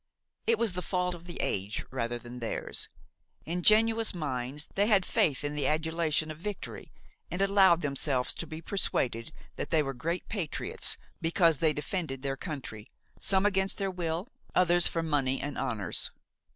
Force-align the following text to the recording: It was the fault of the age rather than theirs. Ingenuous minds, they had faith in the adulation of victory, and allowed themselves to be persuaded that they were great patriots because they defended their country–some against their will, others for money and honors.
It 0.47 0.57
was 0.57 0.73
the 0.73 0.81
fault 0.81 1.13
of 1.13 1.25
the 1.25 1.39
age 1.39 1.85
rather 1.91 2.17
than 2.17 2.39
theirs. 2.39 2.89
Ingenuous 3.45 4.15
minds, 4.15 4.67
they 4.73 4.87
had 4.87 5.05
faith 5.05 5.43
in 5.43 5.53
the 5.53 5.67
adulation 5.67 6.31
of 6.31 6.39
victory, 6.39 6.91
and 7.29 7.39
allowed 7.39 7.81
themselves 7.83 8.33
to 8.33 8.47
be 8.47 8.63
persuaded 8.63 9.31
that 9.57 9.69
they 9.69 9.83
were 9.83 9.93
great 9.93 10.27
patriots 10.27 10.97
because 11.21 11.59
they 11.59 11.71
defended 11.71 12.23
their 12.23 12.35
country–some 12.35 13.45
against 13.45 13.77
their 13.77 13.91
will, 13.91 14.27
others 14.55 14.87
for 14.87 15.03
money 15.03 15.39
and 15.39 15.55
honors. 15.59 16.09